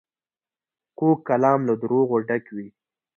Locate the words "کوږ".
0.97-1.17